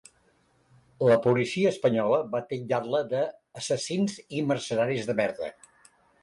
La 1.09 1.17
policia 1.25 1.73
espanyola, 1.73 2.17
va 2.31 2.41
titllar-la 2.53 3.03
de 3.11 3.21
‘assassins’ 3.61 4.17
i 4.39 4.43
‘mercenaris 4.53 5.07
de 5.13 5.17
merda’. 5.23 5.53